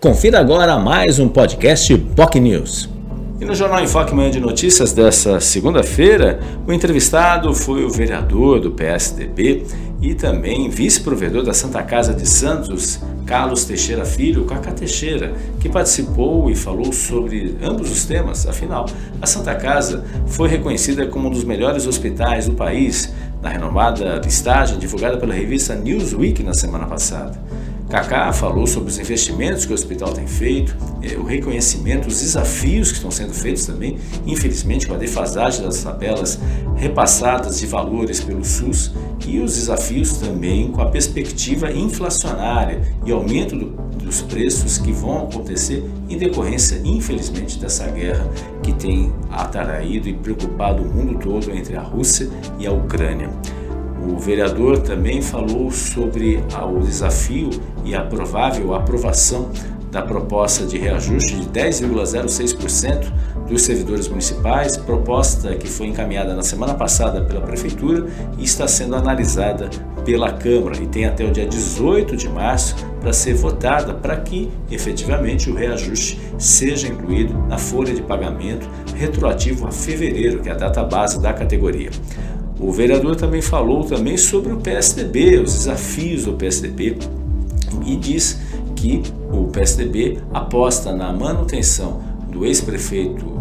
Confira 0.00 0.38
agora 0.38 0.78
mais 0.78 1.18
um 1.18 1.28
podcast 1.28 1.98
POC 1.98 2.38
News. 2.38 2.88
E 3.40 3.44
no 3.44 3.52
Jornal 3.52 3.82
Enfoque 3.82 4.14
Manhã 4.14 4.30
de 4.30 4.38
Notícias 4.38 4.92
dessa 4.92 5.40
segunda-feira, 5.40 6.38
o 6.64 6.72
entrevistado 6.72 7.52
foi 7.52 7.84
o 7.84 7.90
vereador 7.90 8.60
do 8.60 8.70
PSDB 8.70 9.66
e 10.00 10.14
também 10.14 10.70
vice-provedor 10.70 11.42
da 11.42 11.52
Santa 11.52 11.82
Casa 11.82 12.14
de 12.14 12.28
Santos, 12.28 13.00
Carlos 13.26 13.64
Teixeira 13.64 14.04
Filho, 14.04 14.44
Cacá 14.44 14.70
Teixeira, 14.70 15.34
que 15.58 15.68
participou 15.68 16.48
e 16.48 16.54
falou 16.54 16.92
sobre 16.92 17.56
ambos 17.60 17.90
os 17.90 18.04
temas. 18.04 18.46
Afinal, 18.46 18.86
a 19.20 19.26
Santa 19.26 19.56
Casa 19.56 20.04
foi 20.28 20.48
reconhecida 20.48 21.08
como 21.08 21.26
um 21.26 21.32
dos 21.32 21.42
melhores 21.42 21.88
hospitais 21.88 22.46
do 22.46 22.52
país 22.52 23.12
na 23.42 23.48
renomada 23.48 24.20
listagem 24.24 24.78
divulgada 24.78 25.16
pela 25.16 25.34
revista 25.34 25.74
Newsweek 25.74 26.44
na 26.44 26.54
semana 26.54 26.86
passada. 26.86 27.36
Kaká 27.88 28.32
falou 28.34 28.66
sobre 28.66 28.90
os 28.90 28.98
investimentos 28.98 29.64
que 29.64 29.72
o 29.72 29.74
hospital 29.74 30.12
tem 30.12 30.26
feito, 30.26 30.76
eh, 31.02 31.16
o 31.16 31.24
reconhecimento, 31.24 32.06
os 32.06 32.20
desafios 32.20 32.90
que 32.90 32.96
estão 32.96 33.10
sendo 33.10 33.32
feitos 33.32 33.64
também, 33.64 33.98
infelizmente 34.26 34.86
com 34.86 34.92
a 34.92 34.98
defasagem 34.98 35.64
das 35.64 35.82
tabelas 35.82 36.38
repassadas 36.76 37.58
de 37.58 37.66
valores 37.66 38.20
pelo 38.20 38.44
SUS 38.44 38.92
e 39.26 39.40
os 39.40 39.54
desafios 39.54 40.18
também 40.18 40.70
com 40.70 40.82
a 40.82 40.86
perspectiva 40.86 41.72
inflacionária 41.72 42.82
e 43.06 43.10
aumento 43.10 43.56
do, 43.56 43.66
dos 44.04 44.20
preços 44.20 44.76
que 44.76 44.92
vão 44.92 45.24
acontecer 45.24 45.82
em 46.10 46.18
decorrência, 46.18 46.80
infelizmente, 46.84 47.58
dessa 47.58 47.86
guerra 47.88 48.28
que 48.62 48.72
tem 48.72 49.12
atraído 49.30 50.08
e 50.08 50.12
preocupado 50.12 50.82
o 50.82 50.86
mundo 50.86 51.18
todo 51.18 51.50
entre 51.50 51.74
a 51.74 51.82
Rússia 51.82 52.28
e 52.58 52.66
a 52.66 52.72
Ucrânia. 52.72 53.30
O 54.06 54.18
vereador 54.18 54.78
também 54.78 55.20
falou 55.20 55.70
sobre 55.70 56.42
o 56.70 56.80
desafio 56.80 57.50
e 57.84 57.94
a 57.94 58.02
provável 58.02 58.74
aprovação 58.74 59.50
da 59.90 60.02
proposta 60.02 60.66
de 60.66 60.76
reajuste 60.76 61.34
de 61.34 61.48
10,06% 61.48 63.10
dos 63.48 63.62
servidores 63.62 64.08
municipais, 64.08 64.76
proposta 64.76 65.54
que 65.56 65.66
foi 65.66 65.86
encaminhada 65.86 66.34
na 66.34 66.42
semana 66.42 66.74
passada 66.74 67.22
pela 67.22 67.40
Prefeitura 67.40 68.06
e 68.36 68.44
está 68.44 68.68
sendo 68.68 68.94
analisada 68.94 69.70
pela 70.04 70.32
Câmara 70.32 70.76
e 70.76 70.86
tem 70.86 71.06
até 71.06 71.24
o 71.24 71.30
dia 71.30 71.46
18 71.46 72.16
de 72.16 72.28
março 72.28 72.76
para 73.00 73.12
ser 73.12 73.34
votada 73.34 73.94
para 73.94 74.16
que 74.16 74.50
efetivamente 74.70 75.50
o 75.50 75.54
reajuste 75.54 76.20
seja 76.38 76.88
incluído 76.88 77.32
na 77.48 77.56
folha 77.56 77.94
de 77.94 78.02
pagamento 78.02 78.68
retroativo 78.94 79.66
a 79.66 79.72
fevereiro, 79.72 80.40
que 80.40 80.48
é 80.48 80.52
a 80.52 80.56
data 80.56 80.82
base 80.82 81.20
da 81.20 81.32
categoria. 81.32 81.90
O 82.60 82.72
vereador 82.72 83.14
também 83.14 83.40
falou 83.40 83.84
também 83.84 84.16
sobre 84.16 84.52
o 84.52 84.56
PSDB, 84.58 85.38
os 85.38 85.52
desafios 85.52 86.24
do 86.24 86.32
PSDB 86.32 86.98
e 87.86 87.96
diz 87.96 88.38
que 88.74 89.02
o 89.32 89.44
PSDB 89.44 90.18
aposta 90.32 90.92
na 90.92 91.12
manutenção 91.12 92.02
do 92.30 92.44
ex-prefeito 92.44 93.37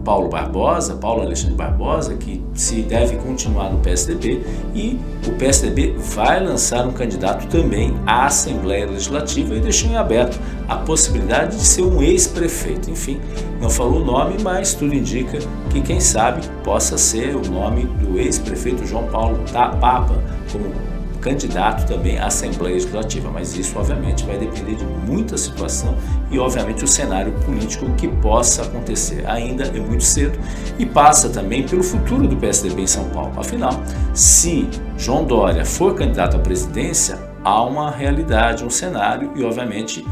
Paulo 0.00 0.28
Barbosa, 0.28 0.94
Paulo 0.94 1.22
Alexandre 1.22 1.54
Barbosa, 1.54 2.14
que 2.14 2.42
se 2.54 2.82
deve 2.82 3.16
continuar 3.16 3.70
no 3.70 3.78
PSDB 3.78 4.42
e 4.74 4.98
o 5.26 5.32
PSDB 5.32 5.94
vai 5.98 6.42
lançar 6.42 6.86
um 6.86 6.92
candidato 6.92 7.46
também 7.48 7.94
à 8.06 8.26
Assembleia 8.26 8.86
Legislativa 8.86 9.54
e 9.54 9.60
deixou 9.60 9.90
em 9.90 9.96
aberto 9.96 10.38
a 10.68 10.76
possibilidade 10.76 11.56
de 11.56 11.64
ser 11.64 11.82
um 11.82 12.02
ex-prefeito. 12.02 12.90
Enfim, 12.90 13.20
não 13.60 13.70
falou 13.70 14.00
o 14.00 14.04
nome, 14.04 14.36
mas 14.42 14.74
tudo 14.74 14.94
indica 14.94 15.38
que 15.70 15.80
quem 15.80 16.00
sabe 16.00 16.46
possa 16.64 16.96
ser 16.96 17.36
o 17.36 17.50
nome 17.50 17.84
do 17.84 18.18
ex-prefeito 18.18 18.86
João 18.86 19.06
Paulo 19.06 19.38
da 19.52 19.68
Papa 19.68 20.22
como 20.50 20.99
candidato 21.20 21.86
também 21.86 22.18
à 22.18 22.26
Assembleia 22.26 22.74
Legislativa, 22.74 23.30
mas 23.30 23.56
isso 23.56 23.78
obviamente 23.78 24.24
vai 24.24 24.38
depender 24.38 24.74
de 24.74 24.84
muita 24.84 25.36
situação 25.36 25.96
e 26.30 26.38
obviamente 26.38 26.84
o 26.84 26.88
cenário 26.88 27.32
político 27.44 27.90
que 27.96 28.08
possa 28.08 28.62
acontecer. 28.62 29.24
Ainda 29.28 29.64
é 29.64 29.80
muito 29.80 30.04
cedo 30.04 30.38
e 30.78 30.86
passa 30.86 31.28
também 31.28 31.66
pelo 31.66 31.82
futuro 31.82 32.26
do 32.26 32.36
PSDB 32.36 32.82
em 32.82 32.86
São 32.86 33.04
Paulo. 33.10 33.32
Afinal, 33.36 33.82
se 34.14 34.68
João 34.96 35.24
Dória 35.24 35.64
for 35.64 35.94
candidato 35.94 36.36
à 36.36 36.40
presidência, 36.40 37.18
há 37.44 37.62
uma 37.62 37.90
realidade, 37.90 38.64
um 38.64 38.70
cenário 38.70 39.32
e 39.36 39.44
obviamente 39.44 40.06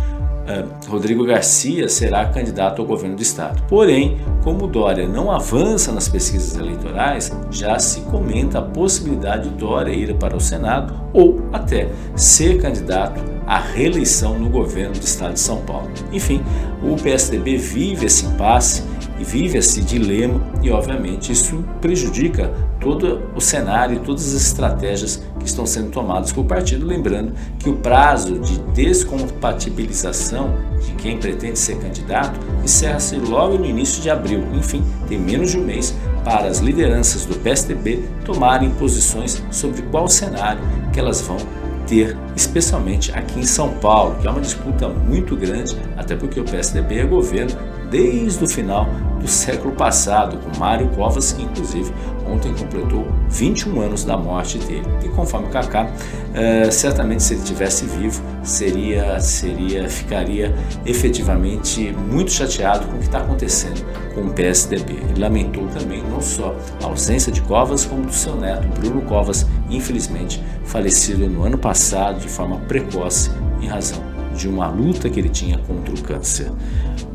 Rodrigo 0.88 1.24
Garcia 1.24 1.88
será 1.88 2.26
candidato 2.26 2.80
ao 2.80 2.88
governo 2.88 3.16
do 3.16 3.22
estado. 3.22 3.62
Porém, 3.68 4.18
como 4.42 4.66
Dória 4.66 5.06
não 5.06 5.30
avança 5.30 5.92
nas 5.92 6.08
pesquisas 6.08 6.56
eleitorais, 6.58 7.30
já 7.50 7.78
se 7.78 8.00
comenta 8.02 8.58
a 8.58 8.62
possibilidade 8.62 9.48
de 9.50 9.56
Dória 9.56 9.92
ir 9.92 10.14
para 10.14 10.36
o 10.36 10.40
Senado 10.40 10.94
ou 11.12 11.40
até 11.52 11.88
ser 12.16 12.60
candidato 12.60 13.20
à 13.46 13.58
reeleição 13.58 14.38
no 14.38 14.48
governo 14.48 14.94
do 14.94 15.04
estado 15.04 15.34
de 15.34 15.40
São 15.40 15.62
Paulo. 15.62 15.90
Enfim, 16.12 16.42
o 16.82 16.96
PSDB 16.96 17.56
vive 17.56 18.06
esse 18.06 18.26
impasse 18.26 18.82
e 19.18 19.24
vive 19.24 19.58
esse 19.58 19.80
dilema 19.80 20.40
e, 20.62 20.70
obviamente, 20.70 21.32
isso 21.32 21.64
prejudica 21.80 22.52
todo 22.80 23.22
o 23.34 23.40
cenário 23.40 23.96
e 23.96 24.00
todas 24.00 24.34
as 24.34 24.42
estratégias 24.42 25.22
que 25.38 25.46
estão 25.46 25.66
sendo 25.66 25.90
tomadas 25.90 26.32
pelo 26.32 26.46
partido. 26.46 26.86
Lembrando 26.86 27.32
que 27.58 27.68
o 27.68 27.76
prazo 27.76 28.38
de 28.38 28.58
descompatibilização 28.72 30.54
de 30.84 30.92
quem 30.92 31.18
pretende 31.18 31.58
ser 31.58 31.78
candidato 31.78 32.38
encerra-se 32.62 33.16
logo 33.16 33.58
no 33.58 33.66
início 33.66 34.00
de 34.00 34.08
abril. 34.08 34.44
Enfim, 34.54 34.84
tem 35.08 35.18
menos 35.18 35.50
de 35.50 35.58
um 35.58 35.64
mês 35.64 35.94
para 36.24 36.46
as 36.46 36.58
lideranças 36.58 37.24
do 37.24 37.34
PSDB 37.36 38.04
tomarem 38.24 38.70
posições 38.70 39.42
sobre 39.50 39.82
qual 39.82 40.08
cenário 40.08 40.60
que 40.92 41.00
elas 41.00 41.20
vão 41.20 41.38
ter, 41.86 42.16
especialmente 42.36 43.10
aqui 43.12 43.40
em 43.40 43.44
São 43.44 43.72
Paulo, 43.74 44.16
que 44.20 44.26
é 44.26 44.30
uma 44.30 44.40
disputa 44.40 44.88
muito 44.88 45.34
grande, 45.34 45.74
até 45.96 46.14
porque 46.14 46.38
o 46.38 46.44
PSDB 46.44 46.98
é 46.98 47.06
governo 47.06 47.56
desde 47.90 48.42
o 48.44 48.48
final 48.48 48.86
do 49.20 49.26
século 49.26 49.74
passado, 49.74 50.38
com 50.38 50.58
Mário 50.58 50.88
Covas, 50.90 51.32
que 51.32 51.42
inclusive 51.42 51.92
ontem 52.26 52.54
completou 52.54 53.06
21 53.28 53.80
anos 53.80 54.04
da 54.04 54.16
morte 54.16 54.58
dele. 54.58 54.86
E 55.04 55.08
conforme 55.08 55.48
Kaká, 55.48 55.90
é, 56.34 56.70
certamente 56.70 57.22
se 57.22 57.34
ele 57.34 57.42
tivesse 57.42 57.84
vivo, 57.86 58.22
seria, 58.42 59.18
seria, 59.20 59.88
ficaria 59.88 60.54
efetivamente 60.86 61.92
muito 62.10 62.30
chateado 62.30 62.86
com 62.86 62.94
o 62.94 62.98
que 62.98 63.06
está 63.06 63.18
acontecendo 63.18 63.84
com 64.14 64.22
o 64.22 64.32
PSDB. 64.32 64.92
Ele 64.92 65.20
lamentou 65.20 65.66
também 65.68 66.02
não 66.02 66.20
só 66.20 66.54
a 66.82 66.86
ausência 66.86 67.32
de 67.32 67.40
Covas, 67.42 67.84
como 67.84 68.06
do 68.06 68.12
seu 68.12 68.36
neto, 68.36 68.68
Bruno 68.80 69.02
Covas, 69.02 69.46
infelizmente 69.68 70.42
falecido 70.64 71.28
no 71.28 71.44
ano 71.44 71.58
passado 71.58 72.20
de 72.20 72.28
forma 72.28 72.58
precoce 72.60 73.30
em 73.60 73.66
razão 73.66 73.98
de 74.34 74.48
uma 74.48 74.68
luta 74.68 75.10
que 75.10 75.18
ele 75.18 75.28
tinha 75.28 75.58
contra 75.58 75.92
o 75.92 76.00
câncer. 76.00 76.50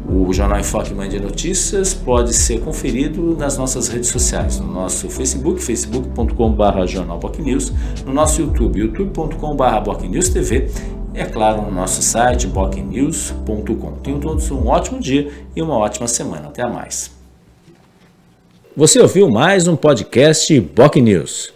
O 0.07 0.33
Jornal 0.33 0.59
Enfoque 0.59 0.93
Mãe 0.93 1.07
de 1.07 1.19
Notícias 1.19 1.93
pode 1.93 2.33
ser 2.33 2.59
conferido 2.59 3.35
nas 3.37 3.57
nossas 3.57 3.87
redes 3.87 4.09
sociais, 4.09 4.59
no 4.59 4.67
nosso 4.67 5.09
Facebook, 5.09 5.61
facebook.com.br 5.61 6.85
jornalbocnews, 6.85 7.71
no 8.05 8.13
nosso 8.13 8.41
YouTube, 8.41 8.79
youtube.com.br 8.79 9.79
bocnewstv 9.83 10.69
e, 11.13 11.19
é 11.19 11.25
claro, 11.25 11.61
no 11.61 11.71
nosso 11.71 12.01
site 12.01 12.47
bocnews.com. 12.47 13.91
Tenham 14.03 14.19
todos 14.19 14.49
um 14.51 14.67
ótimo 14.67 14.99
dia 14.99 15.31
e 15.55 15.61
uma 15.61 15.77
ótima 15.77 16.07
semana. 16.07 16.47
Até 16.47 16.67
mais. 16.67 17.11
Você 18.75 18.99
ouviu 18.99 19.29
mais 19.29 19.67
um 19.67 19.75
podcast 19.75 20.59
Boc 20.59 20.95
News. 20.95 21.53